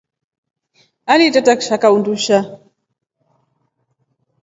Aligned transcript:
Aliteta 1.11 1.53
kishaka 1.59 1.85
undusha. 1.97 2.37